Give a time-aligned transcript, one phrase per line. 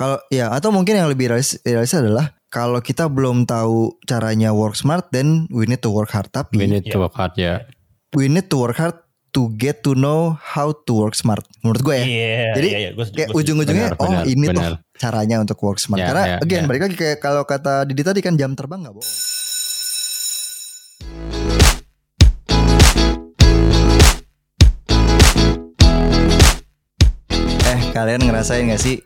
[0.00, 4.72] Kalau ya atau mungkin yang lebih realis, realis adalah kalau kita belum tahu caranya work
[4.72, 6.32] smart, then we need to work hard.
[6.32, 7.68] Tapi We need to work hard ya.
[8.16, 8.96] we need to work hard
[9.30, 11.44] to get to know how to work smart.
[11.60, 12.06] Menurut gue ya.
[12.08, 14.56] Iya, Jadi, iya, iya, gua setuju, Kayak ujung-ujungnya, oh benar, ini benar.
[14.56, 16.00] tuh caranya untuk work smart.
[16.00, 16.66] Ya, Karena ya, again, ya.
[16.66, 19.14] balik lagi kayak kalau kata Didi tadi kan jam terbang nggak bohong.
[27.62, 28.98] Eh kalian ngerasain gak sih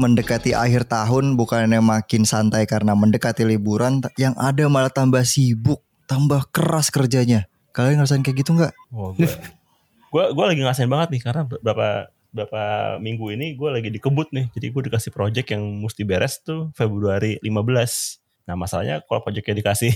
[0.00, 6.48] mendekati akhir tahun bukannya makin santai karena mendekati liburan yang ada malah tambah sibuk, tambah
[6.48, 7.44] keras kerjanya.
[7.76, 8.72] Kalian ngerasain kayak gitu nggak?
[8.88, 9.30] Wah, gua,
[10.08, 11.88] gua, gua lagi ngerasain banget nih karena berapa
[12.30, 14.46] berapa minggu ini gue lagi dikebut nih.
[14.54, 18.48] Jadi gue dikasih project yang mesti beres tuh Februari 15.
[18.48, 19.92] Nah masalahnya kalau projectnya dikasih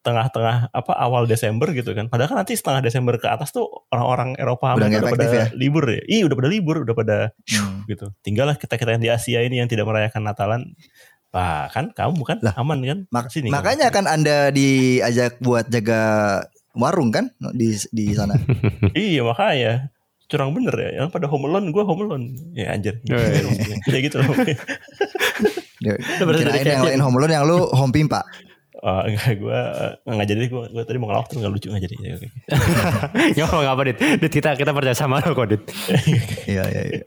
[0.00, 2.08] tengah-tengah apa awal Desember gitu kan.
[2.08, 5.46] Padahal kan nanti setengah Desember ke atas tuh orang-orang Eropa Udah udah pada ya?
[5.52, 6.00] libur ya.
[6.04, 7.84] Iya udah pada libur, udah pada Hmm.
[7.84, 8.08] gitu.
[8.20, 10.62] Tinggallah kita kita yang di Asia ini yang tidak merayakan Natalan.
[11.30, 12.98] Wah kan kamu kan Lah, aman kan?
[13.06, 16.00] Mak- Sini, makanya kan Anda diajak buat jaga
[16.72, 18.34] warung kan di di sana.
[18.96, 19.92] Iya makanya
[20.26, 20.90] curang bener ya.
[20.98, 22.24] Yang pada home alone, gue home alone.
[22.50, 22.98] Ya anjir.
[23.04, 23.46] Wih.
[23.84, 24.32] Kayak gitu loh.
[25.80, 28.20] Ya, berarti Kirain yang lain home alone yang lu home pimpa.
[28.80, 29.60] Oh, enggak, gue
[30.04, 30.40] enggak jadi.
[30.46, 31.94] Gue gue tadi mau ngelawak tuh enggak lucu enggak jadi.
[32.00, 32.28] Ya, oke.
[33.36, 33.98] Gak apa apa dit.
[34.18, 35.62] Dit kita kita percaya sama lo kok dit.
[36.46, 37.00] Iya iya iya.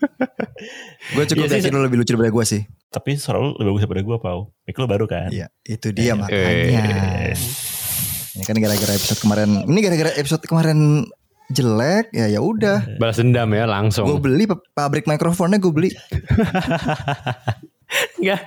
[1.11, 2.61] Gue cukup Iya yakin lu lebih lucu daripada gue sih.
[2.87, 4.39] Tapi suara lu lebih bagus daripada gue, Pau.
[4.63, 5.27] Mik lu baru kan?
[5.27, 6.13] Iya, itu dia Iya.
[6.13, 6.81] makanya.
[8.33, 9.49] Ini kan gara-gara episode kemarin.
[9.65, 10.79] Ini gara-gara episode kemarin
[11.49, 12.97] jelek ya ya udah.
[12.97, 14.05] Balas dendam ya Gue langsung.
[14.19, 15.89] beli pa- pabrik mikrofonnya gue beli.
[18.17, 18.41] Enggak.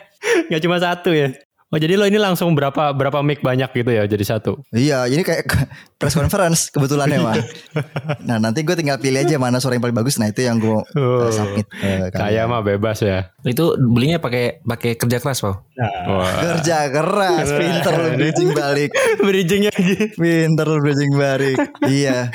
[0.47, 1.31] Enggak cuma satu ya.
[1.77, 4.65] Oh jadi lo ini langsung berapa berapa mic banyak gitu ya jadi satu.
[4.73, 5.45] Iya, ini kayak
[6.01, 7.45] press conference kebetulan ya, Mas.
[8.25, 10.17] Nah, nanti gue tinggal pilih aja mana suara yang paling bagus.
[10.17, 11.29] Nah, itu yang gue Oh.
[11.29, 11.69] submit.
[11.77, 12.17] kalian.
[12.17, 13.29] Kayak mah bebas ya.
[13.45, 15.53] Itu belinya pakai pakai kerja keras, Pak.
[15.77, 16.33] Nah.
[16.57, 18.91] Kerja keras, pinter lu bridging balik.
[19.27, 20.17] Bridgingnya gitu.
[20.17, 21.57] Pinter lu bridging balik.
[21.85, 22.33] iya.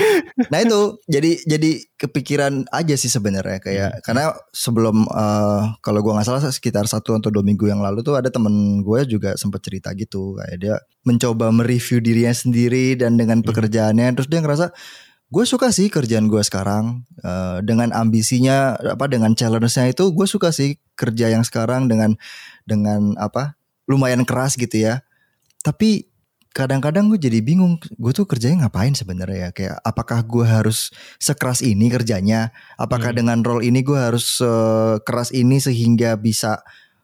[0.53, 6.27] Nah itu jadi jadi kepikiran aja sih sebenarnya kayak karena sebelum eh, kalau gua nggak
[6.27, 9.93] salah sekitar satu atau dua minggu yang lalu tuh ada temen gue juga sempat cerita
[9.95, 10.75] gitu kayak dia
[11.05, 14.71] mencoba mereview dirinya sendiri dan dengan pekerjaannya terus dia ngerasa
[15.31, 20.51] gue suka sih kerjaan gue sekarang eh, dengan ambisinya apa dengan challenge-nya itu gue suka
[20.51, 22.19] sih kerja yang sekarang dengan
[22.67, 23.55] dengan apa
[23.87, 25.03] lumayan keras gitu ya.
[25.63, 26.11] Tapi
[26.51, 29.49] kadang-kadang gue jadi bingung gue tuh kerjanya ngapain sebenarnya ya?
[29.55, 32.51] Kayak apakah gue harus sekeras ini kerjanya?
[32.75, 33.19] Apakah Hmm.
[33.23, 36.59] dengan role ini gue harus eh, keras ini sehingga bisa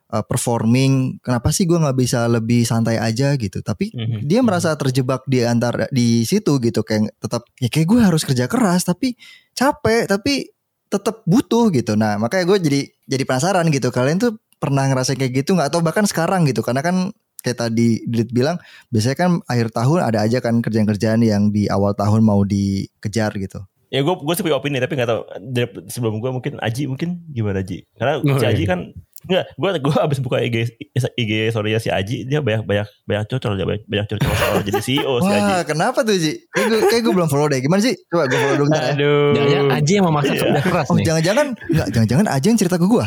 [0.07, 4.23] eh, performing kenapa sih gue nggak bisa lebih santai aja gitu tapi Mhm.
[4.23, 8.45] dia merasa terjebak di antara di situ gitu kayak tetap ya kayak gue harus kerja
[8.45, 9.19] keras tapi
[9.51, 10.47] capek tapi
[10.87, 15.43] tetap butuh gitu nah makanya gue jadi jadi penasaran gitu kalian tuh pernah ngerasain kayak
[15.43, 18.57] gitu nggak atau bahkan sekarang gitu karena kan kayak tadi Didit bilang
[18.89, 23.61] biasanya kan akhir tahun ada aja kan kerjaan-kerjaan yang di awal tahun mau dikejar gitu
[23.87, 25.21] ya gue gue sih punya opini tapi nggak tahu
[25.87, 27.87] sebelum gue mungkin Aji mungkin gimana Aji?
[27.95, 28.71] Karena Oh, si Aji iya.
[28.71, 28.79] kan
[29.27, 30.55] Enggak, gue gue abis buka IG
[31.13, 34.57] IG sorry ya si Aji dia banyak banyak banyak cocol dia banyak, banyak cocol soal
[34.67, 35.51] jadi CEO si Aji.
[35.51, 38.37] wah kenapa tuh Ji kayak gue, kayak gue belum follow deh gimana sih coba gue
[38.37, 38.91] follow dulu ntar ya.
[38.95, 39.29] Aduh.
[39.33, 40.41] Jangan Aji yang memaksa Iya.
[40.41, 41.05] kerja keras oh nih.
[41.05, 43.05] jangan-jangan nggak jangan-jangan aja yang cerita ke gue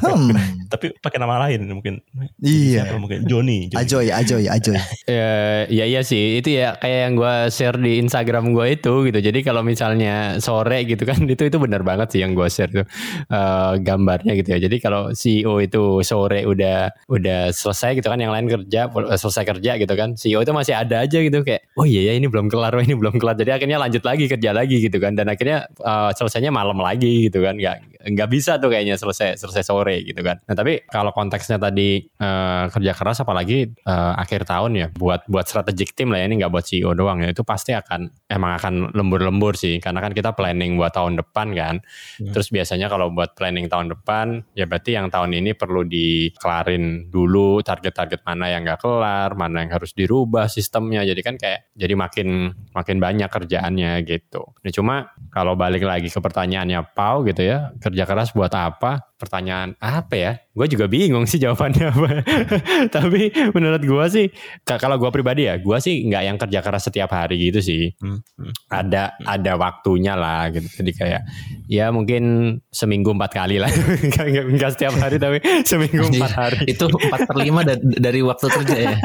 [0.00, 0.28] hmm
[0.70, 1.98] Tapi pakai nama lain mungkin.
[2.38, 3.66] iya Siapa mungkin Joni.
[3.66, 3.74] Joni.
[3.74, 4.78] Ajoy, Ajoy, Ajoy.
[5.10, 9.18] Ya, ya iya sih itu ya kayak yang gue share di Instagram gue itu gitu
[9.18, 12.86] jadi kalau misalnya sore gitu kan itu itu benar banget sih yang gue share tuh
[13.26, 18.34] eh, gambarnya gitu ya jadi kalau CEO itu sore udah udah selesai gitu kan yang
[18.34, 20.18] lain kerja eh, selesai kerja gitu kan.
[20.18, 23.22] CEO itu masih ada aja gitu kayak oh iya ya ini belum kelar ini belum
[23.22, 23.38] kelar.
[23.38, 25.14] Jadi akhirnya lanjut lagi kerja lagi gitu kan.
[25.14, 27.54] Dan akhirnya eh, selesainya malam lagi gitu kan.
[27.54, 30.42] Nggak nggak bisa tuh kayaknya selesai selesai sore gitu kan.
[30.48, 35.46] Nah tapi kalau konteksnya tadi eh, kerja keras apalagi eh, akhir tahun ya buat buat
[35.46, 38.74] strategic team lah ya ini nggak buat CEO doang ya itu pasti akan emang akan
[38.96, 39.78] lembur-lembur sih.
[39.78, 41.76] Karena kan kita planning buat tahun depan kan.
[42.20, 42.32] Hmm.
[42.32, 47.60] terus biasanya kalau buat planning tahun depan ya berarti yang tahun ini perlu dikelarin dulu
[47.60, 51.04] target-target mana yang nggak kelar mana yang harus dirubah sistemnya.
[51.04, 54.56] Jadi kan kayak jadi makin makin banyak kerjaannya gitu.
[54.64, 54.94] Nah cuma
[55.28, 60.32] kalau balik lagi ke pertanyaannya Pau gitu ya kerja keras buat apa pertanyaan apa ya
[60.50, 62.08] gue juga bingung sih jawabannya apa
[62.94, 64.26] tapi menurut gue sih
[64.62, 67.92] ka- kalau gue pribadi ya gue sih nggak yang kerja keras setiap hari gitu sih
[68.00, 68.52] Hmm, hmm.
[68.66, 71.22] ada ada waktunya lah gitu jadi kayak
[71.66, 72.22] ya mungkin
[72.66, 73.68] seminggu empat kali lah
[74.08, 78.20] nggak, nggak, nggak setiap hari tapi seminggu empat hari Itu 4 per 5 da- dari
[78.20, 78.96] waktu kerja ya.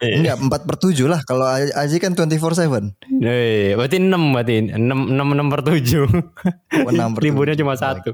[0.00, 1.20] Enggak, 4 per 7 lah.
[1.20, 2.90] Kalau Aji kan 24-7.
[3.20, 6.08] Eh, berarti enam berarti enam enam enam per tujuh
[6.74, 7.62] Oh, enam per liburnya tujuh.
[7.62, 8.10] cuma satu.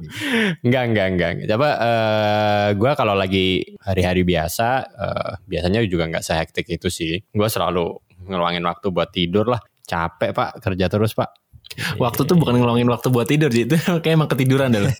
[0.61, 6.67] Enggak, enggak, enggak, Coba eh gue kalau lagi hari-hari biasa, eh, biasanya juga nggak sehektik
[6.67, 7.20] itu sih.
[7.31, 7.93] Gue selalu
[8.26, 9.61] ngeluangin waktu buat tidur lah.
[9.88, 11.31] Capek pak, kerja terus pak.
[12.02, 13.69] Waktu tuh bukan ngeluangin waktu buat tidur, Ji.
[13.69, 14.82] Itu kayak emang ketiduran dah.
[14.82, 14.90] lo.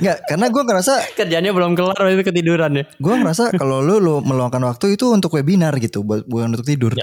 [0.00, 2.84] Enggak, karena gue ngerasa Kerjanya belum kelar, itu ketiduran ya.
[2.86, 6.94] gue ngerasa kalau lu lu meluangkan waktu itu untuk webinar gitu, buat bukan untuk tidur.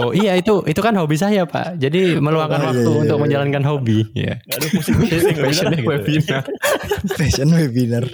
[0.00, 1.76] Oh iya itu itu kan hobi saya pak.
[1.76, 3.22] Jadi meluangkan Oh, iya, waktu iya, untuk iya.
[3.22, 3.98] menjalankan hobi.
[4.12, 4.34] Ya.
[4.48, 5.84] Aduh bisa dah gitu.
[5.84, 6.42] Webinar.
[7.18, 8.04] Fashion webinar.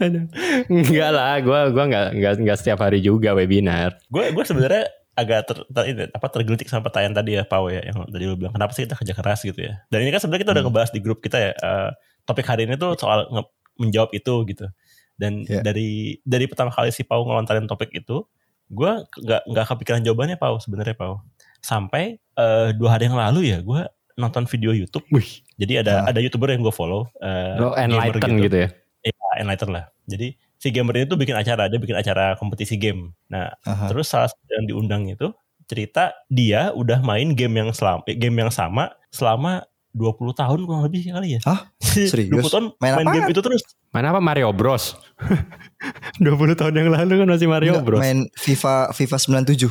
[0.00, 0.24] Aduh.
[0.68, 3.96] Enggak lah, gue gua nggak nggak nggak setiap hari juga webinar.
[4.08, 7.84] Gue gue sebenarnya agak ter, ter- ini, apa tergelitik sama pertanyaan tadi ya Pau ya
[7.84, 9.84] yang tadi lu bilang kenapa sih kita kerja keras gitu ya.
[9.88, 10.70] Dan ini kan sebenarnya kita udah Hmm.
[10.72, 11.52] ngebahas di grup kita ya.
[11.52, 11.90] eh,
[12.24, 14.66] topik hari ini tuh soal nge- menjawab itu gitu.
[15.14, 15.60] Dan Ya.
[15.60, 18.24] dari dari pertama kali si Pau ngelontarin topik itu,
[18.70, 21.20] gue nggak nggak kepikiran jawabannya Pau sebenarnya Pau.
[21.60, 23.82] Sampai eh, dua hari yang lalu ya gue
[24.16, 25.04] nonton video YouTube.
[25.10, 26.10] Wih, Jadi ada Ah.
[26.12, 27.08] ada youtuber yang gue follow.
[27.18, 28.56] eh, lo enlighten gitu.
[28.56, 28.68] ya.
[29.00, 29.84] Iya, enlighten lah.
[30.04, 33.16] Jadi si gamer ini tuh bikin acara, dia bikin acara kompetisi game.
[33.28, 33.88] Nah, Aha.
[33.88, 35.32] terus salah satu yang diundang itu
[35.64, 41.10] cerita dia udah main game yang selama game yang sama selama 20 tahun kurang lebih
[41.10, 41.40] kali ya.
[41.42, 41.68] Hah?
[41.82, 42.30] Serius?
[42.30, 43.62] 20 tahun Main main, game itu terus.
[43.90, 44.94] Mana apa Mario Bros?
[46.22, 48.00] 20 tahun yang lalu kan masih Mario Enggak, Bros.
[48.00, 49.16] main FIFA FIFA
[49.46, 49.68] 97.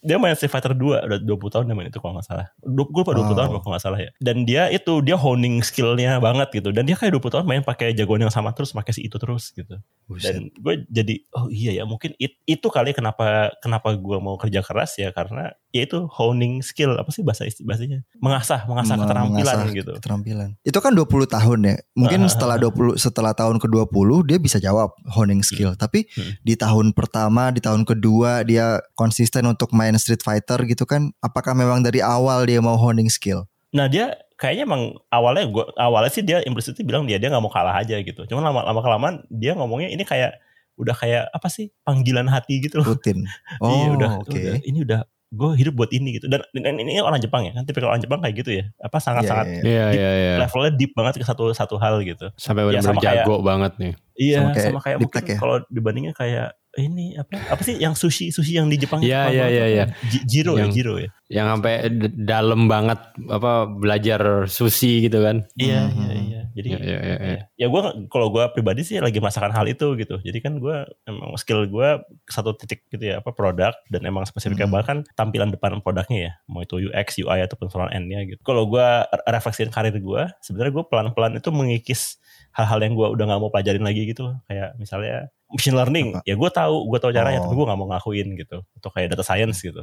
[0.00, 2.48] Dia main Street Fighter 2 udah 20 tahun dia main itu kalau nggak salah.
[2.64, 3.36] 20 gue lupa 20 Wow.
[3.36, 4.08] tahun kalau nggak salah ya.
[4.16, 6.72] Dan dia itu dia honing skillnya banget gitu.
[6.72, 9.52] Dan dia kayak 20 tahun main pakai jagoan yang sama terus pakai si itu terus
[9.52, 9.76] gitu.
[10.08, 10.32] Buset.
[10.32, 14.64] Dan gue jadi oh iya ya mungkin it- itu kali kenapa kenapa gue mau kerja
[14.64, 19.38] keras ya karena ya itu honing skill apa sih bahasa bahasanya mengasah mengasah Meng- keterampilan
[19.56, 19.92] mengasah gitu.
[19.96, 20.48] Keterampilan.
[20.60, 21.74] Itu kan 20 tahun ya.
[21.94, 25.72] Mungkin Ah, setelah 20 setelah tahun ke-20 dia bisa jawab honing skill.
[25.74, 26.34] Tapi Hmm.
[26.40, 31.14] di tahun pertama, di tahun kedua dia konsisten untuk main Street Fighter gitu kan.
[31.20, 33.46] Apakah memang dari awal dia mau honing skill?
[33.70, 37.48] Nah dia kayaknya emang awalnya gua awalnya sih dia implicitly bilang dia dia nggak mau
[37.48, 38.26] kalah aja gitu.
[38.26, 40.34] Cuman lama lama kelamaan dia ngomongnya ini kayak
[40.74, 42.96] udah kayak apa sih panggilan hati gitu loh.
[42.96, 43.22] Rutin.
[43.58, 44.32] Oh, iya udah, oke.
[44.32, 46.26] udah ini udah gue hidup buat ini gitu.
[46.26, 48.64] Dan, dan ini orang Jepang ya kan tipikal orang Jepang kayak gitu ya.
[48.78, 49.62] Apa sangat sangat Iya, iya.
[49.62, 50.34] Iya iya iya.
[50.42, 52.34] levelnya deep banget ke satu satu hal gitu.
[52.34, 53.92] Sampai Ya, benar-benar sama kayak- jago banget nih.
[54.12, 55.38] Iya Sama sama kayak kayak, Deep mungkin ya?
[55.38, 59.46] kalau dibandingnya kayak ini apa apa sih yang sushi sushi yang di Jepang Iya, iya,
[59.48, 59.70] iya, tuh?
[59.70, 59.84] iya.
[60.06, 61.08] Ji- Jiro ya Yang- Jiro ya.
[61.26, 61.74] Yang sampai
[62.20, 65.46] dalam banget apa belajar sushi gitu kan.
[65.54, 65.94] Iya Mhm.
[65.96, 66.19] iya iya.
[66.52, 67.40] Jadi Iya, iya, iya, iya.
[67.54, 70.18] ya gue kalau gue pribadi sih lagi merasakan hal itu gitu.
[70.20, 70.76] Jadi kan gue
[71.06, 71.88] emang skill gue
[72.26, 74.74] satu titik gitu ya apa produk dan emang spesifiknya Mhm.
[74.74, 78.40] bahkan tampilan depan produknya ya mau itu UX UI ataupun front end-nya gitu.
[78.42, 78.86] Kalau gue
[79.26, 82.18] refleksiin karir gue sebenarnya gue pelan-pelan itu mengikis
[82.52, 84.36] hal-hal yang gue udah nggak mau pelajarin lagi gitu loh.
[84.50, 86.22] Kayak misalnya machine learning Apa?
[86.24, 87.50] ya gue tahu gue tahu caranya Oh.
[87.50, 89.82] tapi gue nggak mau ngakuin gitu atau kayak data science gitu.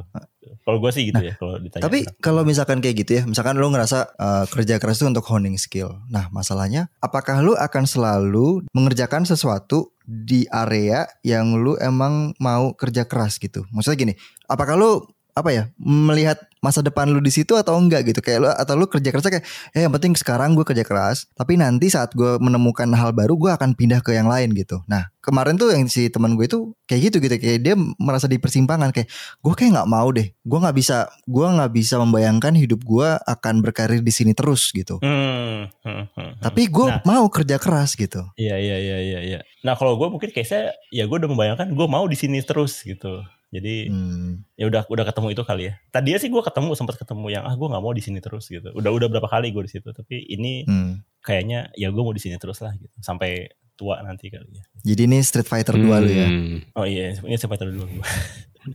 [0.64, 1.84] Kalau gue sih gitu ya kalau ditanya.
[1.84, 5.60] Tapi kalau misalkan kayak gitu ya, misalkan lu ngerasa uh, kerja keras itu untuk honing
[5.60, 6.00] skill.
[6.08, 13.04] Nah, masalahnya apakah lu akan selalu mengerjakan sesuatu di area yang lu emang mau kerja
[13.04, 13.68] keras gitu?
[13.68, 14.14] Maksudnya gini,
[14.48, 15.04] apakah lu
[15.38, 18.90] apa ya melihat masa depan lu di situ atau enggak gitu kayak lu atau lu
[18.90, 22.90] kerja kerasnya kayak eh yang penting sekarang gue kerja keras tapi nanti saat gue menemukan
[22.92, 26.34] hal baru gue akan pindah ke yang lain gitu nah kemarin tuh yang si teman
[26.34, 29.06] gue itu kayak gitu gitu kayak dia merasa di persimpangan kayak
[29.38, 33.54] gue kayak nggak mau deh gue nggak bisa gue nggak bisa membayangkan hidup gue akan
[33.62, 36.32] berkarir di sini terus gitu Hmm, hmm, hmm, hmm.
[36.42, 37.06] tapi gue Nah.
[37.06, 39.20] mau kerja keras gitu Iya iya iya iya.
[39.20, 39.38] iya.
[39.62, 43.22] Nah kalau gue mungkin case-nya ya gue udah membayangkan gue mau di sini terus gitu.
[43.48, 44.44] Jadi Hmm.
[44.54, 45.74] ya udah udah ketemu itu kali ya.
[45.88, 48.68] Tadinya sih gue ketemu sempat ketemu yang ah gue nggak mau di sini terus gitu.
[48.70, 49.88] Udah udah berapa kali gue di situ.
[49.88, 51.00] Tapi ini Hmm.
[51.20, 52.92] kayaknya ya gue mau di sini terus lah gitu.
[52.98, 54.64] Sampai tua nanti kali ya.
[54.84, 56.26] Jadi ini Street Fighter 2 lu ya.
[56.26, 56.60] Hmm.
[56.74, 58.04] Oh iya ini sampai dulu gue.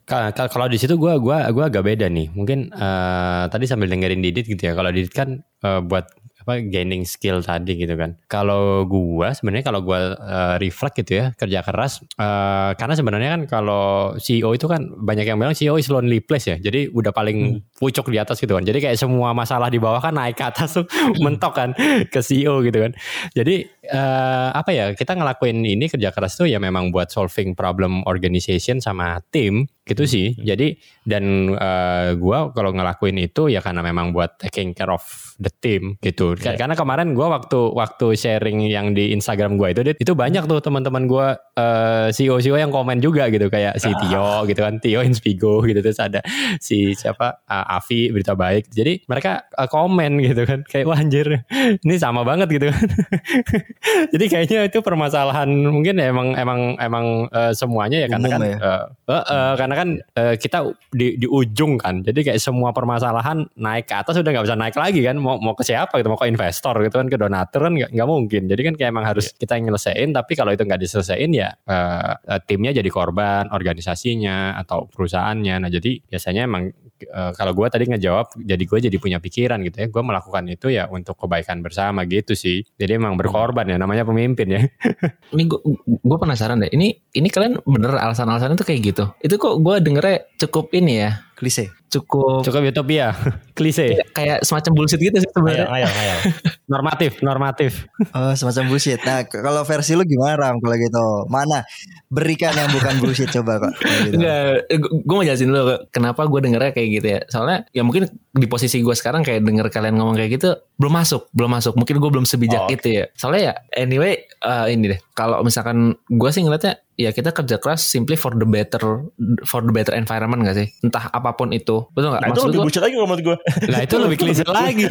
[0.03, 2.33] Ka- ka- Kalau di situ gua gua gua agak beda nih.
[2.33, 4.73] Mungkin eh, tadi sambil dengerin Didit gitu ya.
[4.73, 6.09] Kalau Didit kan eh, buat
[6.43, 8.19] apa gaining skill tadi gitu kan.
[8.27, 13.41] Kalau gua sebenarnya kalau gua eh, reflect gitu ya kerja keras eh, karena sebenarnya kan
[13.47, 16.59] kalau CEO itu kan banyak yang bilang CEO is lonely place ya.
[16.59, 18.67] Jadi udah paling pucuk di atas gitu kan.
[18.67, 20.85] Jadi kayak semua masalah di bawah kan naik ke atas tuh
[21.23, 21.69] mentok kan
[22.11, 22.91] ke CEO gitu kan.
[23.31, 28.07] Jadi eh, apa ya kita ngelakuin ini kerja keras tuh ya memang buat solving problem
[28.07, 30.31] organization sama tim gitu sih.
[30.39, 35.03] Jadi dan eh, gua kalau ngelakuin itu ya karena memang buat taking care of
[35.35, 36.39] the team gitu.
[36.39, 36.55] Iya.
[36.55, 41.03] Karena kemarin gua waktu waktu sharing yang di Instagram gua itu itu banyak tuh teman-teman
[41.03, 45.83] gua eh, CEO-CEO yang komen juga gitu kayak si Tio gitu kan, Tio Inspigo gitu
[45.83, 46.23] terus ada
[46.63, 48.71] si siapa uh, Avi berita baik.
[48.71, 51.43] Jadi mereka uh, komen gitu kan kayak wah anjir
[51.83, 52.87] ini sama banget gitu kan.
[54.13, 58.41] Jadi kayaknya itu permasalahan mungkin ya emang emang emang eh, semuanya ya karena Umum kan
[58.43, 58.57] ya?
[58.57, 60.57] eh, eh, eh, karena kan eh, kita
[60.93, 62.03] di di ujung kan.
[62.03, 65.15] Jadi kayak semua permasalahan naik ke atas udah nggak bisa naik lagi kan.
[65.19, 68.47] Mau mau ke siapa gitu, mau ke investor gitu kan, ke donatur kan nggak mungkin.
[68.47, 70.09] Jadi kan kayak emang harus kita yang nyelesain.
[70.11, 75.55] Tapi kalau itu nggak diselesain ya eh, timnya jadi korban, organisasinya atau perusahaannya.
[75.63, 76.71] Nah jadi biasanya emang
[77.05, 79.87] eh, kalau gue tadi ngejawab, jadi gue jadi punya pikiran gitu ya.
[79.91, 82.63] Gue melakukan itu ya untuk kebaikan bersama gitu sih.
[82.79, 84.61] Jadi emang berkorban ya, namanya pemimpin ya.
[85.33, 85.43] Ini
[85.85, 86.71] gue penasaran deh.
[86.71, 89.05] Ini ini kalian bener alasan-alasan itu kayak gitu.
[89.21, 91.11] Itu kok gue dengernya cukup ini ya.
[91.43, 91.75] Klise.
[91.91, 93.11] Cukup Cukup utopia,
[93.57, 95.67] klise, kayak, kayak semacam bullshit gitu sih sebenarnya.
[95.67, 96.17] ngayal, ngayal.
[96.73, 97.71] normatif, normatif.
[98.15, 99.03] Oh, semacam bullshit.
[99.03, 101.05] Nah, kalau versi lu gimana Ram kalau gitu?
[101.27, 101.67] Mana?
[102.07, 103.75] Berikan yang bukan bullshit coba kok.
[104.07, 104.15] Gitu.
[104.23, 107.21] Enggak, gue mau jelasin dulu kenapa gue dengernya kayak gitu ya.
[107.27, 111.27] Soalnya ya mungkin di posisi gue sekarang kayak denger kalian ngomong kayak gitu belum masuk,
[111.35, 111.73] belum masuk.
[111.75, 113.05] Mungkin gue belum sebijak Oh, itu ya.
[113.19, 114.99] Soalnya ya anyway eh, ini deh.
[115.11, 119.09] Kalau misalkan gue sih ngeliatnya ya kita kerja keras simply for the better
[119.43, 120.67] for the better environment gak sih?
[120.85, 121.85] Entah apa pun itu.
[121.93, 122.21] Betul gak?
[122.23, 123.37] Nah, itu Maksud lebih gua- bucin lagi kalau menurut gue.
[123.69, 124.85] Lah itu lebih klise lagi.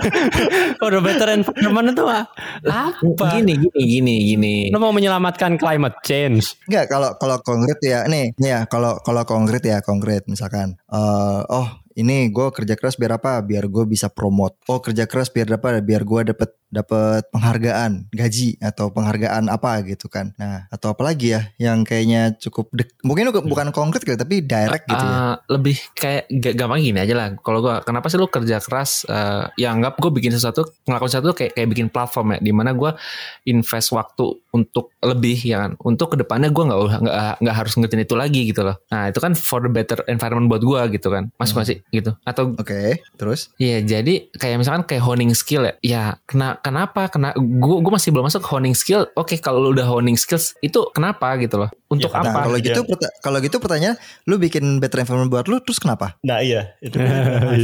[0.86, 2.24] Udah better environment itu ah,
[2.68, 3.26] apa?
[3.38, 4.56] Gini, gini, gini, gini.
[4.70, 6.56] Lo mau menyelamatkan climate change?
[6.68, 11.42] Enggak, kalau kalau konkret ya, nih, nih ya, kalau kalau konkret ya konkret, misalkan, eh
[11.48, 13.38] oh ini gue kerja keras biar apa?
[13.40, 14.58] Biar gue bisa promote.
[14.66, 15.78] Oh kerja keras biar apa?
[15.78, 20.34] Biar gue dapet dapat penghargaan, gaji atau penghargaan apa gitu kan.
[20.34, 24.90] Nah, atau apalagi ya yang kayaknya cukup dek, mungkin lu bukan konkret kali tapi direct
[24.90, 25.14] gitu ya.
[25.14, 26.26] Ah, lebih kayak
[26.58, 27.26] gampang gini aja lah.
[27.38, 29.06] Kalau gua kenapa sih lu kerja keras?
[29.06, 32.74] eh, ya anggap gue bikin sesuatu, ngelakuin sesuatu kayak kayak bikin platform ya, di mana
[32.74, 32.98] gua
[33.46, 38.16] invest waktu untuk lebih ya kan, untuk ke depannya gua nggak nggak harus ngertiin itu
[38.18, 38.80] lagi gitu loh.
[38.90, 42.14] Nah itu kan for the better environment buat gua gitu kan, masuk nggak sih gitu?
[42.22, 43.50] Atau Oke, terus?
[43.54, 45.74] Iya, jadi kayak misalkan kayak honing skill ya.
[45.80, 47.06] Ya, kena, kenapa?
[47.06, 49.10] Kena gue gue masih belum masuk honing skill.
[49.12, 51.70] Oke, kalau lu udah honing skills itu kenapa gitu loh?
[51.86, 52.40] Untuk Ya, Nah, apa?
[52.42, 52.66] kalau Iya.
[52.66, 56.16] gitu perta- kalau gitu pertanyaan, lu bikin better environment buat lu terus kenapa?
[56.20, 56.74] Nah iya.
[56.78, 56.96] Itu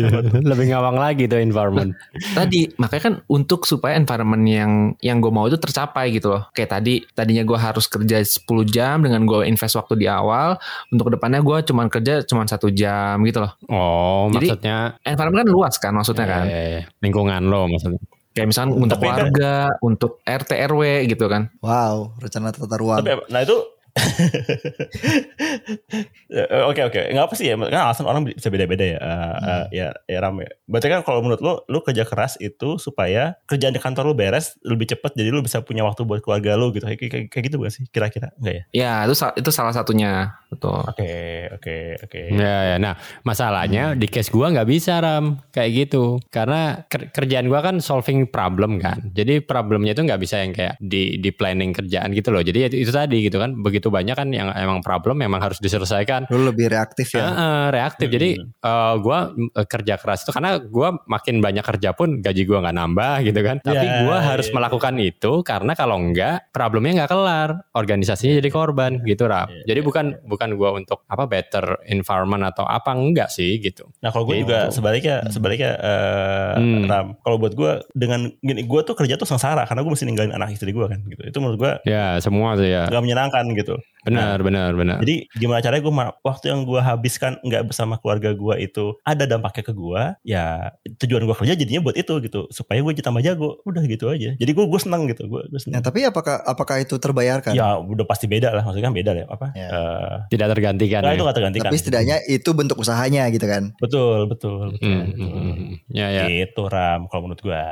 [0.45, 1.93] lebih ngawang lagi tuh environment.
[2.33, 6.71] tadi makanya kan untuk supaya environment yang yang gue mau itu tercapai gitu loh kayak
[6.71, 10.57] tadi tadinya gue harus kerja 10 jam dengan gue invest waktu di awal
[10.89, 15.41] untuk ke depannya gue cuman kerja cuman satu jam gitu loh Oh, Jadi, maksudnya environment
[15.41, 18.01] kan luas kan maksudnya kan eh, lingkungan lo maksudnya.
[18.31, 19.53] kayak misalnya untuk Tapi- keluarga
[19.83, 22.99] untuk RT RW gitu kan Wow, rencana tata ruang.
[22.99, 23.57] Tapi nah itu
[26.71, 27.01] Oke oke.
[27.11, 28.99] Nggak apa sih ya kan alasan orang bisa beda-beda ya.
[29.03, 32.79] Eh, eh, ya ya ram ya berarti kan kalau menurut lu lu kerja keras itu
[32.79, 36.55] supaya kerjaan di kantor lu beres lebih cepat jadi lu bisa punya waktu buat keluarga
[36.55, 36.87] lu gitu.
[36.87, 38.31] Kayak, kayak, kayak gitu gak sih kira-kira?
[38.39, 38.63] Enggak ya?
[38.71, 40.39] Ya itu itu salah satunya.
[40.51, 40.83] Betul.
[40.87, 42.21] Oke oke oke.
[42.35, 42.77] Ya, ya.
[42.83, 45.39] Nah, masalahnya di case gua nggak bisa ram.
[45.55, 46.19] Kayak gitu.
[46.31, 49.15] Karena ker- kerjaan gua kan solving problem kan.
[49.15, 52.43] Jadi problemnya itu nggak bisa yang kayak di di planning kerjaan gitu loh.
[52.43, 53.55] Jadi itu, itu tadi gitu kan.
[53.55, 56.29] Begitu banyak kan yang emang problem memang harus diselesaikan.
[56.29, 57.25] Lu lebih reaktif ya.
[57.25, 58.09] Heeh, reaktif.
[58.11, 62.61] Jadi eh, gua eh, kerja keras itu karena gua makin banyak kerja pun gaji gua
[62.61, 63.57] nggak nambah gitu kan.
[63.63, 64.55] Tapi Ya, gua ya, harus ya.
[64.55, 69.49] melakukan itu karena kalau enggak problemnya nggak kelar, organisasinya jadi korban gitu Rap.
[69.49, 73.87] Ya, Jadi ya, bukan bukan gua untuk apa better environment atau apa enggak sih gitu.
[74.01, 74.49] Nah kalau gue Gitu.
[74.49, 76.85] juga sebaliknya sebaliknya eh, Hmm.
[76.85, 80.33] Ram kalau buat gue dengan gini gue tuh kerja tuh sengsara karena gue mesti ninggalin
[80.33, 82.89] anak istri gue kan gitu itu menurut gue Ya semua sih ya.
[82.89, 83.70] nggak menyenangkan gitu
[84.01, 84.99] Benar benar benar.
[85.05, 89.63] Jadi gimana caranya gue waktu yang gue habiskan nggak bersama keluarga gue itu ada dampaknya
[89.69, 90.73] ke gue, ya
[91.05, 94.33] tujuan gue kerja jadinya buat itu gitu, supaya gue jadi tambah jago, udah gitu aja.
[94.41, 97.53] Jadi gue gue senang gitu, gue gue Nah, tapi apakah apakah itu terbayarkan?
[97.53, 99.47] Ya udah pasti beda lah, maksudnya kan beda lah apa?
[99.53, 99.69] Ya.
[99.69, 101.01] Eh, Tidak tergantikan.
[101.05, 101.17] nah ya.
[101.21, 101.69] itu gak tergantikan.
[101.69, 103.77] Tapi setidaknya itu bentuk usahanya gitu kan.
[103.79, 104.89] betul betul betul.
[104.89, 105.29] Hmm, betul.
[105.29, 105.73] hmm, hmm.
[105.93, 106.25] Ya ya.
[106.27, 107.65] Gitu ram kalau menurut gue.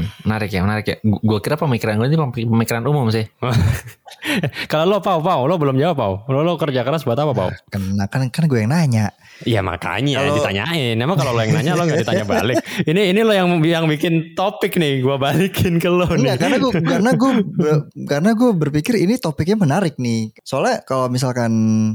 [0.00, 0.96] Hmm, menarik ya, menarik ya.
[1.04, 3.28] Gue kira pemikiran gue ini pem- pemikiran umum sih.
[4.70, 6.14] Kalau lo pau pau, lo belum jawab pau.
[6.26, 7.50] Lo lo kerja keras buat apa pau?
[7.68, 9.12] Kena kan kan gue yang nanya.
[9.40, 10.96] Iya makanya Kalau- ditanyain.
[10.96, 12.56] Emang kalau lo yang nanya lo nggak ditanya balik.
[12.82, 15.00] Ini ini lo yang yang bikin topik nih.
[15.00, 16.16] Gua balikin ke lo nih.
[16.20, 17.32] Enggak, karena gue karena gue
[18.04, 20.32] karena gue berpikir ini topiknya menarik nih.
[20.40, 21.52] Soalnya kalau misalkan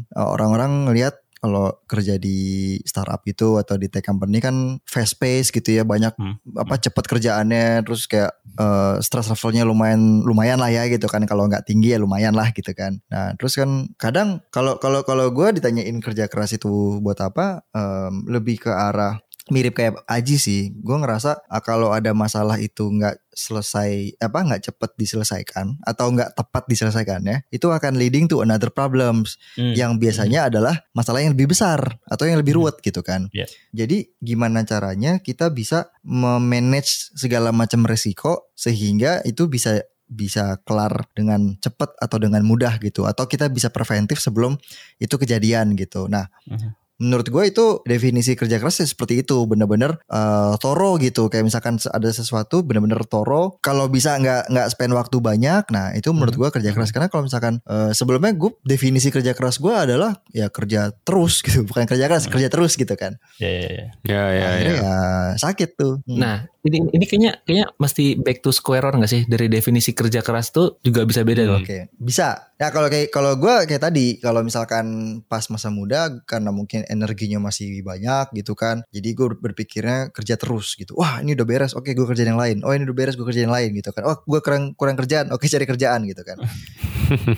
[0.10, 5.54] uh, orang-orang ngelihat kalau kerja di startup gitu atau di tech company kan fast pace
[5.54, 6.40] gitu ya banyak Hmm.
[6.58, 11.22] apa cepat kerjaannya terus kayak uh, stress levelnya lumayan lumayan lah ya gitu kan.
[11.28, 12.98] Kalau nggak tinggi ya lumayan lah gitu kan.
[13.12, 18.26] Nah terus kan kadang kalau kalau kalau gue ditanyain kerja keras itu buat apa em,
[18.32, 23.22] lebih ke arah mirip kayak Aji sih gue ngerasa ah, kalau ada masalah itu nggak
[23.30, 29.38] selesai apa nggak cepet diselesaikan atau nggak tepat diselesaikannya itu akan leading to another problems
[29.54, 29.76] Hmm.
[29.76, 33.28] yang biasanya adalah masalah yang lebih besar atau yang lebih ruwet gitu kan.
[33.32, 33.46] Iya.
[33.76, 41.58] Jadi gimana caranya kita bisa memanage segala macam resiko sehingga itu bisa bisa kelar dengan
[41.58, 44.54] cepat atau dengan mudah gitu atau kita bisa preventif sebelum
[45.02, 46.06] itu kejadian gitu.
[46.06, 46.85] Nah, Mhm.
[47.02, 51.76] Menurut gue itu definisi kerja keras ya seperti itu bener-bener eh, toro gitu kayak misalkan
[51.92, 56.50] ada sesuatu bener-bener toro kalau bisa nggak nggak spend waktu banyak nah itu menurut gue
[56.56, 60.96] kerja keras karena kalau misalkan eh, sebelumnya gue definisi kerja keras gue adalah ya kerja
[61.04, 63.86] terus gitu bukan kerja keras kerja terus gitu kan Ya ya ya.
[64.06, 64.84] Ya ya akhirnya ya.
[64.86, 64.98] ya
[65.42, 66.22] sakit tuh Hmm.
[66.22, 69.22] Nah, ini ini kayaknya kayaknya mesti back to square one gak sih?
[69.26, 71.58] Dari definisi kerja keras tuh juga bisa beda loh.
[71.66, 72.54] Oke, bisa.
[72.62, 77.42] Ya kalau kayak kalau gue kayak tadi, kalau misalkan pas masa muda karena mungkin energinya
[77.42, 80.96] masih banyak gitu kan, jadi gue berpikirnya kerja terus gitu.
[80.98, 82.62] Wah ini udah beres, oke gue kerjain yang lain.
[82.64, 84.04] Oh ini udah beres, gue kerjain yang lain gitu kan.
[84.08, 86.38] Oh gue kurang kurang kerjaan, oke cari kerjaan gitu kan.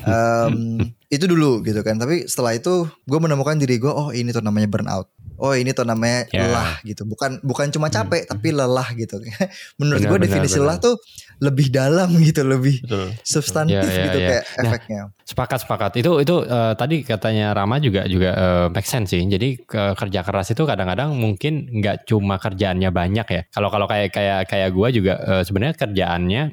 [0.08, 0.56] Em,
[1.12, 2.00] itu dulu gitu kan.
[2.00, 5.12] Tapi setelah itu gue menemukan diri gue, oh ini tuh namanya burnout.
[5.38, 6.44] Oh ini tuh namanya Ya.
[6.44, 7.04] lelah gitu.
[7.04, 9.18] Bukan bukan cuma capek, tapi lelah gitu.
[9.80, 10.66] Menurut gue definisi benar.
[10.68, 10.96] lelah tuh
[11.38, 13.14] lebih dalam gitu, lebih Betul.
[13.22, 14.28] substantif Ya, ya, gitu ya.
[14.28, 15.02] kayak Nah, efeknya.
[15.24, 15.92] Sepakat sepakat.
[15.96, 19.22] Itu itu eh, tadi katanya Rama juga juga eh, make sense sih.
[19.22, 23.42] Jadi ke- kerja keras itu kadang-kadang mungkin nggak cuma kerjaannya banyak ya.
[23.48, 26.44] Kalau kalau kayak kayak kayak gua juga eh, sebenarnya kerjaannya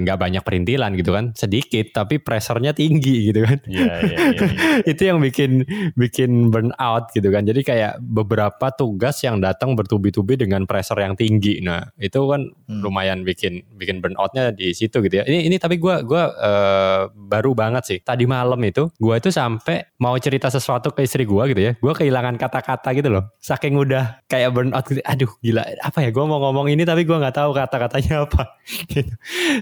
[0.00, 3.58] nggak banyak perintilan gitu kan, sedikit tapi pressernya tinggi gitu kan.
[3.66, 4.46] Iya iya iya.
[4.94, 7.42] itu yang bikin bikin burnout gitu kan.
[7.42, 11.58] Jadi kayak beberapa tugas yang datang bertubi-tubi dengan pressure yang tinggi.
[11.58, 12.80] Nah, itu kan Hmm.
[12.80, 15.24] lumayan bikin bikin burnoutnya di situ gitu ya.
[15.26, 17.98] Ini ini tapi gua gua eh, baru banget sih.
[18.00, 21.72] Tadi malam itu gua itu sampai mau cerita sesuatu ke istri gua gitu ya.
[21.82, 23.34] Gua kehilangan kata-kata gitu loh.
[23.42, 25.02] Saking udah kayak burnout gitu.
[25.02, 25.66] Aduh, gila.
[25.82, 28.54] Apa ya gua mau ngomong ini tapi gua nggak tahu kata-katanya apa.
[28.86, 29.12] Gitu.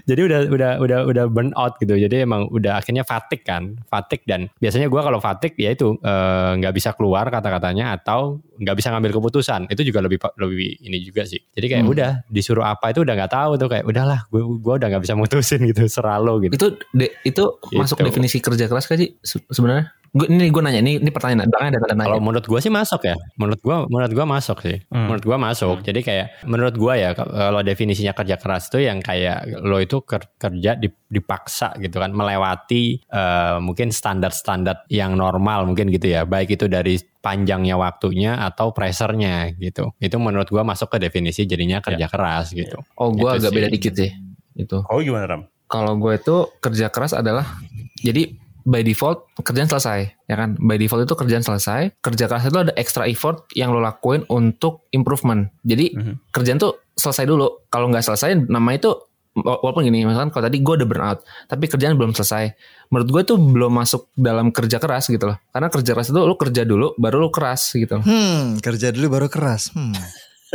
[0.05, 1.97] Jadi udah udah udah udah burnout gitu.
[1.97, 3.79] Jadi emang udah akhirnya fatigue kan.
[3.89, 8.75] Fatigue dan biasanya gua kalau fatigue ya itu eh, nggak bisa keluar kata-katanya atau nggak
[8.77, 9.65] bisa ngambil keputusan.
[9.65, 11.41] Itu juga lebih lebih ini juga sih.
[11.49, 11.93] Jadi kayak Hmm.
[11.93, 15.15] udah disuruh apa itu udah nggak tahu tuh kayak udahlah gue gua udah nggak bisa
[15.15, 16.53] mutusin gitu seralo gitu.
[16.53, 18.07] Itu de- itu masuk Gitu.
[18.07, 19.89] definisi kerja keras kan sih se- sebenarnya?
[20.13, 23.01] Gue ini gue nanya ini ini pertanyaan belakangnya ada tanda Kalau menurut gua sih masuk
[23.01, 23.17] ya.
[23.33, 24.77] Menurut gua menurut gua masuk sih.
[24.93, 25.09] Hmm.
[25.09, 25.81] Menurut gua masuk.
[25.81, 30.29] Jadi kayak menurut gua ya kalau definisinya kerja keras itu yang kayak lo itu ker-
[30.37, 36.29] kerja dip- dipaksa gitu kan melewati eh, mungkin standar-standar yang normal mungkin gitu ya.
[36.29, 39.97] Baik itu dari panjangnya waktunya atau pressernya gitu.
[39.97, 42.85] Itu menurut gua masuk ke definisi jadinya kerja keras gitu.
[43.01, 43.57] Oh gue agak sih.
[43.57, 44.13] beda dikit sih.
[44.53, 44.85] Itu.
[44.85, 45.41] Oh gimana Ram?
[45.65, 47.49] Kalau gue itu kerja keras adalah
[47.97, 52.57] jadi by default kerjaan selesai ya kan by default itu kerjaan selesai kerja keras itu
[52.57, 56.13] ada extra effort yang lo lakuin untuk improvement jadi Mhm.
[56.29, 58.87] kerjaan tuh selesai dulu kalau nggak selesai nama itu
[59.35, 62.53] wa- walaupun gini misalkan kalau tadi gue udah burnout tapi kerjaan belum selesai
[62.87, 66.33] menurut gue tuh belum masuk dalam kerja keras gitu loh karena kerja keras itu lo
[66.33, 69.71] kerja dulu baru lo keras gitu loh Hmm, kerja dulu baru keras.
[69.71, 69.91] Hmm.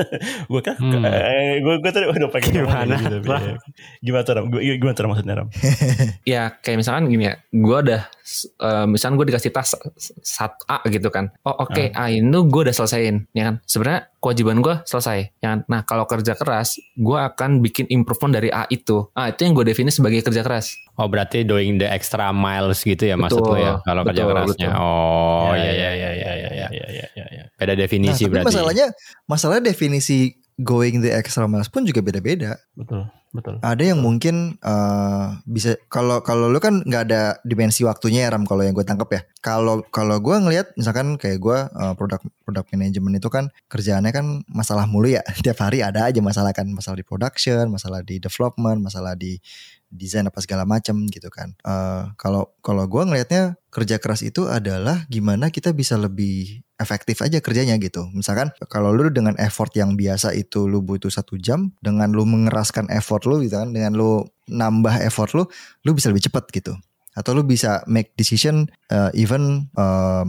[0.50, 1.02] Gue kan, Hmm.
[1.02, 3.54] eh, gue gue tadi udah pengen Gimana, gitu, ya.
[3.98, 4.44] Gimana tuh Ram?
[4.48, 5.48] Gu- Gimana tuh maksudnya Ram?
[6.32, 8.02] ya kayak misalkan gini ya gue udah
[8.58, 9.74] eh, misalkan gue dikasih tas
[10.20, 14.58] sat A gitu kan oh oke A ini gue udah selesaiin ya kan sebenarnya kewajiban
[14.58, 19.28] gue selesai ya nah kalau kerja keras gue akan bikin improvement dari A itu ah
[19.28, 23.14] itu yang gue definisi sebagai kerja keras Oh berarti doing the extra miles gitu ya
[23.14, 24.68] maksud lo Betul, ya kalau kerja betul, kerasnya.
[24.68, 24.82] betul.
[24.82, 26.48] Oh Ya, iya ya, iya iya iya iya.
[26.50, 27.44] ya ya ya ya ya.
[27.54, 28.46] Beda Nah, definisi tapi berarti.
[28.50, 28.86] masalahnya
[29.24, 30.18] masalah definisi
[30.58, 32.58] going the extra miles pun juga beda-beda.
[32.74, 33.60] Betul betul.
[33.60, 38.48] Ada yang mungkin eh, bisa kalau kalau lu kan nggak ada dimensi waktunya ya Ram
[38.48, 39.20] kalau yang gue tangkap ya.
[39.44, 44.26] Kalau kalau gue ngelihat misalkan kayak gue eh, produk produk manajemen itu kan kerjaannya kan
[44.48, 45.22] masalah mulu ya.
[45.44, 49.36] Tiap hari ada aja masalah kan masalah di production, masalah di development, masalah di
[49.88, 51.54] desain apa segala macam gitu kan.
[51.64, 57.42] Eh, Kalau kalau gue ngelihatnya kerja keras itu adalah gimana kita bisa lebih efektif aja
[57.42, 58.06] kerjanya gitu.
[58.14, 62.88] Misalkan kalau lu dengan effort yang biasa itu lu butuh satu jam, dengan lu mengeraskan
[62.94, 65.44] effort lu gitu kan, dengan lu nambah effort lu,
[65.84, 66.78] lu bisa lebih cepat gitu.
[67.18, 70.22] Atau lu bisa make decision uh, even uh,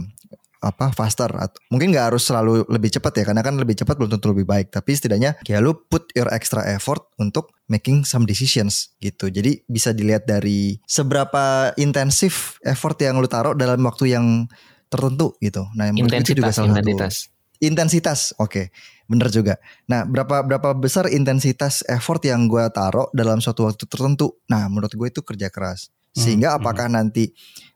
[0.60, 4.12] apa faster atau mungkin nggak harus selalu lebih cepat ya karena kan lebih cepat belum
[4.12, 8.92] tentu lebih baik tapi setidaknya ya lu put your extra effort untuk making some decisions
[9.00, 14.52] gitu jadi bisa dilihat dari seberapa intensif effort yang lu taruh dalam waktu yang
[14.90, 15.62] tertentu gitu.
[15.78, 16.90] Nah menurut gue itu juga intensitas salah satu.
[16.90, 17.14] intensitas.
[17.60, 18.62] Intensitas oke.
[19.06, 19.54] Bener juga.
[19.86, 24.34] Nah berapa berapa besar intensitas effort yang gue taruh dalam suatu waktu tertentu?
[24.50, 25.88] Nah menurut gue itu kerja keras.
[26.10, 27.30] Sehingga Hmm, apakah nanti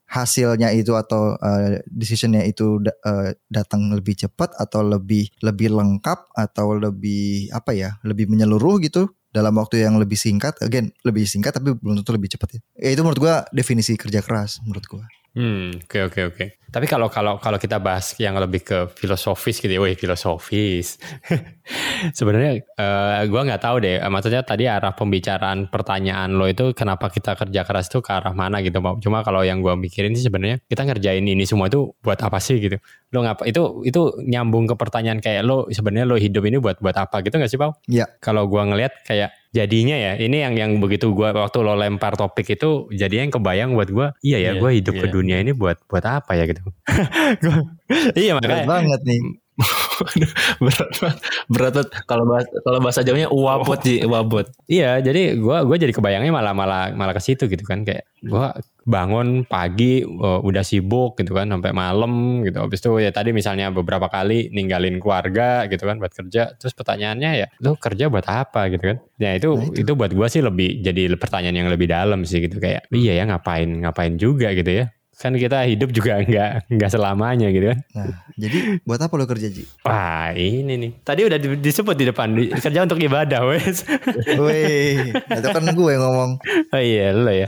[0.05, 6.35] hasilnya itu atau uh, decisionnya itu da- uh, datang lebih cepat atau lebih lebih lengkap
[6.35, 10.55] atau lebih apa ya lebih menyeluruh gitu dalam waktu yang lebih singkat?
[10.61, 14.20] Again lebih singkat tapi belum tentu lebih cepat ya, ya itu menurut gue definisi kerja
[14.22, 16.47] keras menurut gue Hmm, oke oke oke.
[16.70, 20.99] Tapi kalau kalau kalau kita bahas yang lebih ke filosofis gitu ya, wih filosofis.
[22.18, 23.99] Sebenarnya eh gua nggak tahu deh.
[23.99, 28.62] Maksudnya tadi arah pembicaraan pertanyaan lo itu kenapa kita kerja keras itu ke arah mana
[28.62, 28.79] gitu.
[29.03, 32.62] Cuma kalau yang gua mikirin sih sebenarnya kita ngerjain ini semua itu buat apa sih
[32.62, 32.79] gitu.
[33.11, 36.94] Lo ngapa itu itu nyambung ke pertanyaan kayak lo sebenarnya lo hidup ini buat buat
[36.94, 37.75] apa gitu nggak sih, Pau?
[37.90, 38.07] Iya.
[38.23, 42.59] Kalau gua ngelihat kayak jadinya ya ini yang yang begitu gua waktu lo lempar topik
[42.59, 45.14] itu jadinya yang kebayang buat gua iya ya Iya, gua hidup ke iya.
[45.14, 46.61] dunia ini buat buat apa ya gitu
[48.19, 49.21] iya makanya banget nih.
[50.64, 51.19] berat banget.
[51.47, 51.88] berat banget.
[52.05, 54.47] Kalau bahasa kalau bahasa Jawanya uwabot ji, uwabot.
[54.67, 58.51] iya jadi gua gua jadi kebayangnya malah malah malah ke situ gitu kan kayak gua
[58.83, 63.71] bangun pagi eh, udah sibuk gitu kan sampai malam gitu habis itu ya tadi misalnya
[63.71, 68.69] beberapa kali ninggalin keluarga gitu kan buat kerja terus pertanyaannya ya lu kerja buat apa
[68.69, 69.87] gitu kan ya itu Nah, itu.
[69.87, 73.25] itu buat gua sih lebih jadi pertanyaan yang lebih dalam sih gitu kayak iya ya
[73.25, 78.11] ngapain ngapain juga gitu ya kan kita hidup juga nggak nggak selamanya gitu kan Nah,
[78.35, 79.62] jadi buat apa lo kerja Ji?
[79.81, 80.90] Wah ini nih.
[81.00, 83.87] Tadi udah di- disebut di depan di- kerja untuk ibadah wes.
[84.35, 86.31] Woi, itu kan gue yang ngomong.
[86.68, 87.46] oh iya lo ya.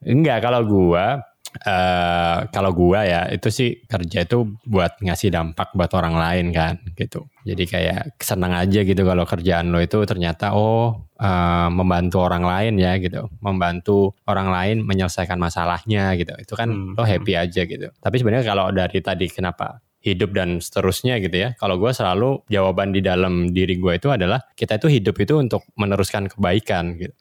[0.00, 1.22] Enggak kalau gua
[1.56, 6.82] eh kalau gua ya itu sih kerja itu buat ngasih dampak buat orang lain kan
[6.92, 7.30] gitu.
[7.46, 12.74] Jadi kayak senang aja gitu kalau kerjaan lo itu ternyata oh eh, membantu orang lain
[12.76, 13.32] ya gitu.
[13.40, 16.36] Membantu orang lain menyelesaikan masalahnya gitu.
[16.36, 16.92] Itu kan Hmm.
[16.92, 17.88] lo happy aja gitu.
[17.96, 21.48] Tapi sebenarnya kalau dari tadi kenapa hidup dan seterusnya gitu ya.
[21.56, 25.64] Kalau gue selalu jawaban di dalam diri gue itu adalah kita itu hidup itu untuk
[25.80, 27.16] meneruskan kebaikan gitu.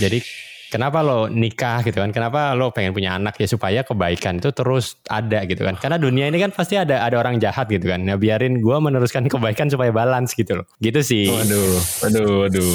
[0.00, 0.24] Jadi
[0.70, 2.14] kenapa lo nikah gitu kan?
[2.14, 5.74] Kenapa lo pengen punya anak ya supaya kebaikan itu terus ada gitu kan?
[5.74, 8.06] Karena dunia ini kan pasti ada ada orang jahat gitu kan.
[8.06, 10.66] Nah biarin gue meneruskan kebaikan supaya balance gitu loh.
[10.78, 11.26] Gitu sih.
[11.26, 11.74] Waduh,
[12.06, 12.74] waduh, waduh.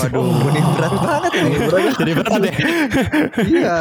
[0.00, 1.56] Waduh, ini berat banget ini.
[1.94, 2.54] Jadi berat ya.
[3.44, 3.76] Iya.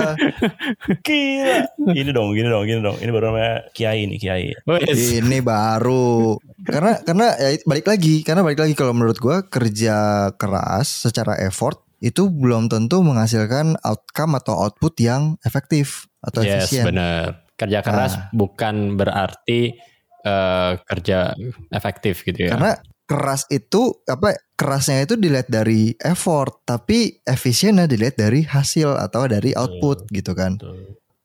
[1.00, 1.58] Gila.
[1.96, 2.98] Gini dong, gini dong, gini dong.
[3.00, 4.46] Ini baru namanya Kiai nih, Kiai.
[4.68, 5.00] Wes.
[5.24, 6.36] Ini baru.
[6.64, 11.83] Karena karena ya balik lagi, karena balik lagi kalau menurut gua kerja keras secara effort
[12.04, 16.92] itu belum tentu menghasilkan outcome atau output yang efektif atau Yes efisien.
[16.92, 17.48] benar.
[17.56, 18.24] Kerja keras Nah.
[18.36, 19.80] bukan berarti
[20.24, 21.36] eh, kerja
[21.72, 22.56] efektif gitu ya.
[22.56, 29.28] Karena keras itu apa kerasnya itu dilihat dari effort, tapi efisiennya dilihat dari hasil atau
[29.28, 30.56] dari output gitu kan.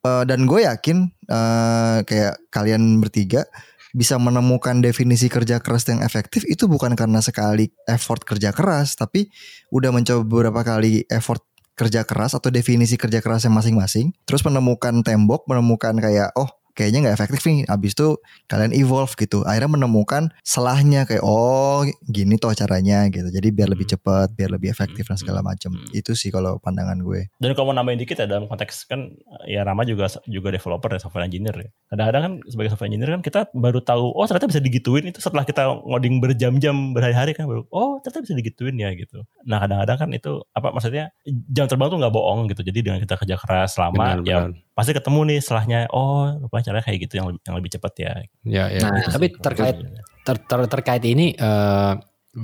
[0.02, 3.46] Eh, dan gue yakin eh, kayak kalian bertiga
[3.94, 9.30] bisa menemukan definisi kerja keras yang efektif itu bukan karena sekali effort kerja keras, tapi
[9.70, 11.44] udah mencoba beberapa kali effort
[11.78, 17.16] kerja keras atau definisi kerja kerasnya masing-masing, terus menemukan tembok, menemukan kayak oh kayaknya nggak
[17.18, 18.14] efektif nih, abis itu
[18.46, 23.90] kalian evolve gitu, akhirnya menemukan selahnya kayak oh gini toh caranya gitu, jadi biar lebih
[23.90, 25.90] cepat, biar lebih efektif dan segala macam, Hmm.
[25.90, 27.26] itu sih kalau pandangan gue.
[27.42, 29.10] Dan kalau mau nambahin dikit ya dalam konteks kan
[29.48, 31.68] ya Rama juga juga developer dan software engineer ya.
[31.90, 35.42] Kadang-kadang kan sebagai software engineer kan kita baru tahu oh ternyata bisa digituin itu setelah
[35.48, 39.24] kita ngoding berjam-jam berhari-hari kan baru oh ternyata bisa digituin ya gitu.
[39.48, 41.10] Nah kadang-kadang kan itu apa maksudnya
[41.48, 42.60] jam terbang tuh nggak bohong gitu.
[42.60, 44.67] Jadi dengan kita kerja keras selama Benar, ya benar.
[44.78, 48.12] Pasti ketemu nih setelahnya oh rupanya caranya kayak gitu yang lebih, yang lebih cepat ya.
[48.46, 48.80] Ya, ya.
[48.86, 49.74] Nah, Tapi terkait
[50.22, 51.92] ter- ter- terkait ini eh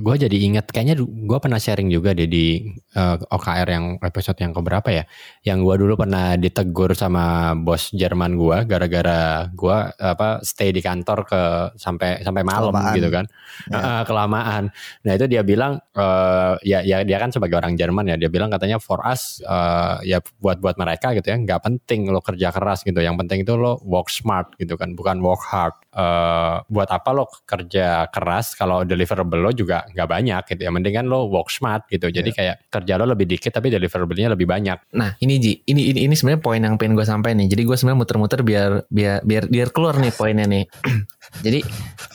[0.03, 4.51] gue jadi ingat kayaknya gue pernah sharing juga deh di eh, OKR yang episode yang
[4.51, 5.03] keberapa ya?
[5.47, 11.23] Yang gue dulu pernah ditegur sama bos Jerman gue gara-gara gue apa stay di kantor
[11.23, 11.41] ke
[11.79, 12.95] sampai sampai malam Kelamaan.
[12.99, 13.25] gitu kan.
[13.71, 13.79] Ya.
[13.79, 14.63] Eh, kelamaan.
[15.07, 18.51] Nah itu dia bilang eh, ya ya dia kan sebagai orang Jerman ya dia bilang
[18.51, 22.83] katanya for us eh, ya buat buat mereka gitu ya nggak penting lo kerja keras
[22.83, 22.99] gitu.
[22.99, 25.75] Yang penting itu lo work smart gitu kan bukan work hard.
[25.95, 31.05] Eh buat apa lo kerja keras kalau deliverable lo juga nggak banyak gitu ya mendingan
[31.05, 35.13] lo work smart gitu jadi kayak kerja lo lebih dikit tapi deliverable-nya lebih banyak Nah
[35.17, 37.49] ini Ji, ini ini, ini sebenarnya poin yang pengen gue sampaikan nih.
[37.49, 40.63] Jadi gue sebenarnya muter-muter biar biar biar biar keluar nih poinnya nih.
[41.45, 41.59] Jadi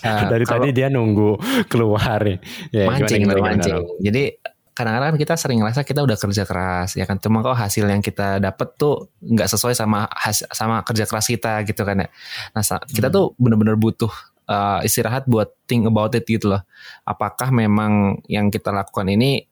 [0.00, 2.38] eh, dari kalau- tadi dia nunggu keluar nih
[2.70, 3.74] ya, gimana, mancing, gimana, gimana, mancing.
[3.76, 3.87] Rob?
[3.98, 4.22] Jadi
[4.70, 7.16] kadang-kadang kita sering ngerasa kita udah kerja keras ya kan.
[7.16, 11.61] Cuma kok hasil yang kita dapet tuh nggak sesuai sama has- sama kerja keras kita
[11.62, 12.09] gitu kan ya.
[12.50, 13.14] Nah kita Hmm.
[13.14, 14.09] tuh bener-bener butuh
[14.50, 16.62] uh, istirahat buat think about it gitu loh.
[17.06, 19.46] Apakah memang yang kita lakukan ini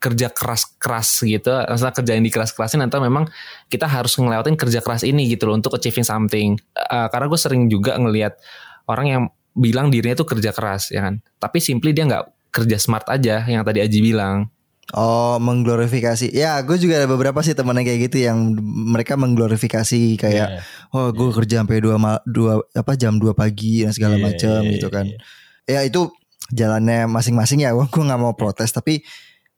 [0.00, 3.28] kerja keras-keras gitu, maksudnya kerja yang dikeras-kerasin atau memang
[3.68, 6.56] kita harus ngelewatin kerja keras ini gitu loh untuk achieving something.
[6.72, 8.40] Uh, karena gue sering juga ngelihat
[8.88, 13.04] orang yang bilang dirinya tuh kerja keras ya kan, tapi simply dia nggak kerja smart
[13.12, 14.48] aja yang tadi Aji bilang.
[14.94, 20.14] Oh mengglorifikasi Ya gue juga ada beberapa sih temen yang kayak gitu Yang mereka mengglorifikasi
[20.14, 20.62] Kayak Iya.
[20.94, 24.60] Oh gue kerja sampai dua, ma- dua apa jam 2 pagi Dan segala Iya, macam
[24.62, 25.18] iya, gitu iya, kan iya.
[25.66, 26.06] Ya itu
[26.54, 29.02] jalannya masing-masing ya Gue gue nggak mau protes Tapi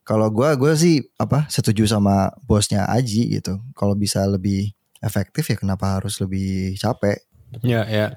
[0.01, 5.57] kalau gue gue sih apa setuju sama bosnya Aji gitu Kalau bisa lebih efektif ya
[5.61, 7.23] kenapa harus lebih capek?
[7.63, 8.13] Ya, ya.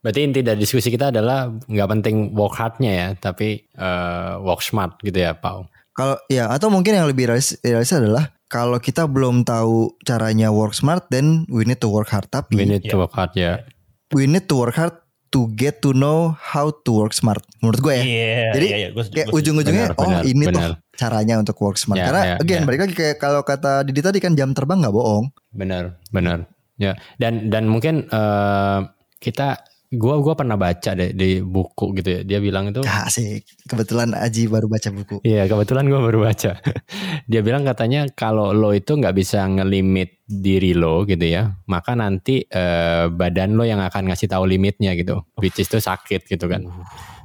[0.00, 4.96] Berarti inti dari diskusi kita adalah nggak penting work hardnya ya, tapi uh, work smart
[5.00, 5.68] gitu ya, Pak.
[5.94, 10.74] Kalau ya atau mungkin yang lebih realis, realis adalah kalau kita belum tahu caranya work
[10.74, 12.26] smart, then we need to work hard.
[12.28, 13.00] Tapi We need to Ya.
[13.00, 13.62] work hard ya.
[14.10, 14.94] we need to work hard
[15.28, 17.42] to get to know how to work smart.
[17.58, 18.04] Menurut gue ya.
[18.04, 20.54] Iya, Jadi, iya, iya, gua setuju, Kayak ujung-ujungnya Benar, oh benar, ini benar.
[20.54, 21.98] tuh caranya untuk work smart.
[21.98, 24.94] Ya, Karena ya, again balik lagi kayak kalau kata Didi tadi kan jam terbang nggak
[24.94, 25.34] bohong.
[25.50, 26.46] Benar, benar.
[26.74, 28.80] Ya, dan dan mungkin eh,
[29.18, 29.62] kita
[29.96, 32.20] gua gua pernah baca deh di buku gitu ya.
[32.22, 33.42] Dia bilang itu Ya sih.
[33.66, 35.16] Kebetulan Aji baru baca buku.
[35.24, 36.60] Iya kebetulan gue baru baca.
[37.30, 42.44] Dia bilang katanya kalau lo itu nggak bisa ngelimit diri lo gitu ya, maka nanti
[42.48, 46.64] eh, badan lo yang akan ngasih tahu limitnya gitu, which is itu sakit gitu kan.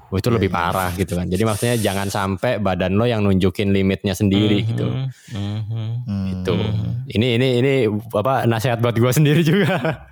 [0.10, 1.30] Oh, itu lebih parah gitu kan.
[1.30, 4.90] Jadi maksudnya jangan sampai badan lo yang nunjukin limitnya sendiri gitu.
[4.90, 5.06] Mhm,
[5.38, 5.90] mhm.
[6.10, 6.26] Hmm.
[6.34, 6.56] Itu.
[7.14, 7.74] Ini ini ini
[8.18, 10.10] apa nasihat buat gue sendiri juga.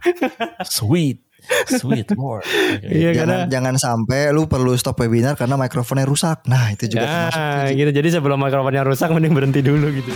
[0.62, 1.27] Sweet,
[1.68, 2.44] sweet more.
[2.84, 6.46] Iya jangan karena jangan sampai lu perlu stop webinar karena mikrofonnya rusak.
[6.46, 7.40] Nah itu juga termasuk.
[7.40, 7.92] Nah, gitu.
[7.92, 10.12] Jadi sebelum mikrofonnya rusak mending berhenti dulu gitu.